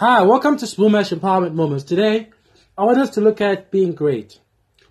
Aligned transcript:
Hi, 0.00 0.22
welcome 0.22 0.56
to 0.58 0.64
Spoonmash 0.64 1.12
Empowerment 1.12 1.54
Moments. 1.54 1.82
Today, 1.82 2.28
I 2.78 2.84
want 2.84 2.98
us 2.98 3.10
to 3.16 3.20
look 3.20 3.40
at 3.40 3.72
being 3.72 3.96
great. 3.96 4.38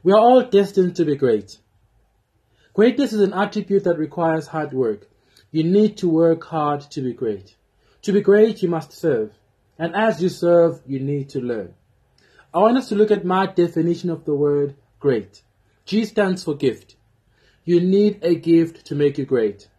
We 0.04 0.12
are 0.12 0.20
all 0.20 0.44
destined 0.44 0.98
to 0.98 1.06
be 1.06 1.16
great. 1.16 1.60
Greatness 2.74 3.14
is 3.14 3.22
an 3.22 3.32
attribute 3.32 3.86
that 3.86 3.98
requires 3.98 4.48
hard 4.48 4.74
work. 4.74 5.08
You 5.50 5.64
need 5.64 5.96
to 6.00 6.10
work 6.10 6.44
hard 6.44 6.82
to 6.92 7.00
be 7.00 7.14
great. 7.14 7.56
To 8.02 8.12
be 8.12 8.20
great, 8.20 8.62
you 8.62 8.68
must 8.68 8.92
serve. 8.92 9.32
And 9.80 9.96
as 9.96 10.22
you 10.22 10.28
serve, 10.28 10.82
you 10.86 11.00
need 11.00 11.30
to 11.30 11.40
learn. 11.40 11.74
I 12.54 12.58
want 12.60 12.78
us 12.78 12.90
to 12.90 12.96
look 12.96 13.10
at 13.10 13.24
my 13.24 13.46
definition 13.46 14.10
of 14.10 14.26
the 14.26 14.36
word 14.36 14.76
great. 15.00 15.42
G 15.86 16.04
stands 16.04 16.44
for 16.44 16.54
gift. 16.54 16.98
You 17.64 17.80
need 17.80 18.20
a 18.24 18.36
gift 18.36 18.88
to 18.88 18.96
make 18.96 19.18
you 19.18 19.26
great. 19.26 19.70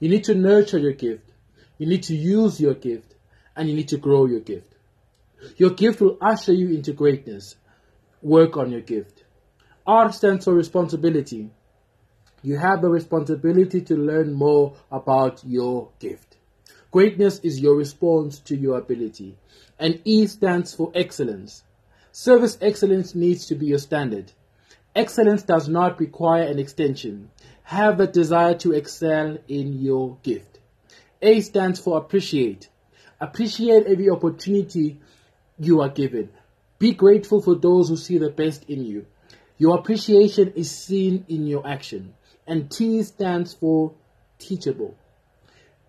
You 0.00 0.08
need 0.08 0.24
to 0.24 0.34
nurture 0.34 0.78
your 0.78 0.94
gift. 0.94 1.30
You 1.78 1.86
need 1.86 2.02
to 2.02 2.16
use 2.16 2.60
your 2.60 2.74
gift. 2.74 3.13
And 3.56 3.68
you 3.68 3.74
need 3.74 3.88
to 3.88 3.96
grow 3.96 4.26
your 4.26 4.40
gift. 4.40 4.74
Your 5.56 5.70
gift 5.70 6.00
will 6.00 6.18
usher 6.20 6.52
you 6.52 6.68
into 6.70 6.92
greatness. 6.92 7.56
Work 8.22 8.56
on 8.56 8.70
your 8.70 8.80
gift. 8.80 9.24
R 9.86 10.10
stands 10.12 10.44
for 10.44 10.54
responsibility. 10.54 11.50
You 12.42 12.56
have 12.58 12.82
the 12.82 12.88
responsibility 12.88 13.80
to 13.82 13.96
learn 13.96 14.32
more 14.32 14.76
about 14.90 15.42
your 15.44 15.90
gift. 15.98 16.36
Greatness 16.90 17.40
is 17.40 17.60
your 17.60 17.76
response 17.76 18.38
to 18.40 18.56
your 18.56 18.78
ability. 18.78 19.36
And 19.78 20.00
E 20.04 20.26
stands 20.26 20.74
for 20.74 20.92
excellence. 20.94 21.64
Service 22.12 22.56
excellence 22.60 23.14
needs 23.14 23.46
to 23.46 23.54
be 23.54 23.66
your 23.66 23.78
standard. 23.78 24.32
Excellence 24.94 25.42
does 25.42 25.68
not 25.68 25.98
require 25.98 26.44
an 26.44 26.58
extension. 26.58 27.30
Have 27.64 27.98
a 27.98 28.06
desire 28.06 28.54
to 28.58 28.72
excel 28.72 29.38
in 29.48 29.80
your 29.80 30.18
gift. 30.22 30.60
A 31.20 31.40
stands 31.40 31.80
for 31.80 31.98
appreciate. 31.98 32.68
Appreciate 33.24 33.86
every 33.86 34.10
opportunity 34.10 35.00
you 35.58 35.80
are 35.80 35.88
given. 35.88 36.28
Be 36.78 36.92
grateful 36.92 37.40
for 37.40 37.54
those 37.54 37.88
who 37.88 37.96
see 37.96 38.18
the 38.18 38.28
best 38.28 38.64
in 38.68 38.84
you. 38.84 39.06
Your 39.56 39.78
appreciation 39.78 40.52
is 40.54 40.70
seen 40.70 41.24
in 41.26 41.46
your 41.46 41.66
action. 41.66 42.12
And 42.46 42.70
T 42.70 43.02
stands 43.02 43.54
for 43.54 43.94
teachable. 44.38 44.94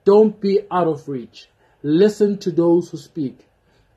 Don't 0.05 0.39
be 0.39 0.61
out 0.71 0.87
of 0.87 1.09
reach. 1.09 1.49
Listen 1.83 2.37
to 2.37 2.53
those 2.53 2.89
who 2.89 2.97
speak. 2.97 3.45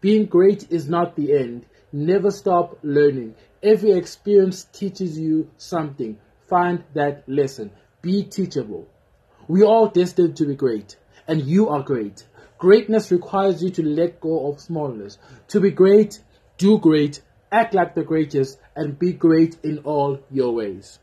Being 0.00 0.26
great 0.26 0.72
is 0.72 0.88
not 0.88 1.14
the 1.14 1.32
end. 1.32 1.64
Never 1.92 2.32
stop 2.32 2.80
learning. 2.82 3.36
Every 3.62 3.92
experience 3.92 4.64
teaches 4.64 5.16
you 5.16 5.48
something. 5.58 6.18
Find 6.48 6.82
that 6.94 7.22
lesson. 7.28 7.70
Be 8.02 8.24
teachable. 8.24 8.88
We 9.46 9.62
are 9.62 9.66
all 9.66 9.86
destined 9.86 10.36
to 10.38 10.46
be 10.46 10.56
great, 10.56 10.96
and 11.28 11.41
you 11.41 11.68
are 11.68 11.82
great. 11.82 12.24
Greatness 12.58 13.12
requires 13.12 13.62
you 13.62 13.70
to 13.70 13.82
let 13.84 14.20
go 14.20 14.50
of 14.50 14.60
smallness. 14.60 15.16
To 15.48 15.60
be 15.60 15.70
great, 15.70 16.20
do 16.56 16.78
great, 16.78 17.22
act 17.52 17.72
like 17.72 17.94
the 17.94 18.02
greatest, 18.02 18.58
and 18.74 18.98
be 18.98 19.12
great 19.12 19.56
in 19.62 19.78
all 19.78 20.18
your 20.30 20.52
ways. 20.52 20.98